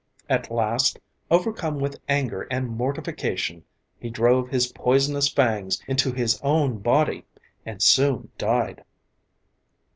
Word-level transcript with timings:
At 0.27 0.49
last, 0.49 0.97
overcome 1.29 1.79
with 1.79 1.99
anger 2.09 2.47
and 2.49 2.71
mortification, 2.71 3.63
he 3.99 4.09
drove 4.09 4.49
his 4.49 4.71
poisonous 4.71 5.29
fangs 5.29 5.79
into 5.87 6.11
his 6.11 6.41
own 6.41 6.79
body 6.79 7.23
and 7.67 7.83
soon 7.83 8.31
died. 8.39 8.83